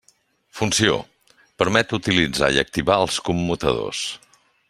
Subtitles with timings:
[0.59, 0.95] Funció:
[1.63, 4.05] permet utilitzar i activar els commutadors.